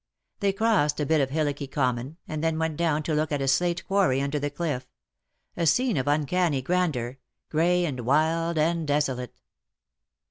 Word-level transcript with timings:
They 0.39 0.51
crossed 0.51 0.99
a 0.99 1.05
bit 1.05 1.21
of 1.21 1.29
hillocky 1.29 1.67
common, 1.67 2.17
and 2.27 2.43
then 2.43 2.57
went 2.57 2.75
down 2.75 3.03
to 3.03 3.13
look 3.13 3.31
at 3.31 3.39
a 3.39 3.47
slate 3.47 3.85
quarry 3.85 4.19
under 4.19 4.39
the 4.39 4.49
cliff— 4.49 4.87
a 5.55 5.67
scene 5.67 5.95
of 5.95 6.07
uncanny 6.07 6.63
grandeur— 6.63 7.19
grey 7.51 7.85
and 7.85 7.99
wild 7.99 8.57
and 8.57 8.87
desolate. 8.87 9.39